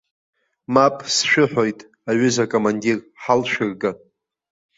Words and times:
Мап, 0.73 0.95
сшәыҳәоит, 1.13 1.79
аҩыза 2.09 2.43
акомандир, 2.47 2.97
ҳалшәырга! 3.21 3.91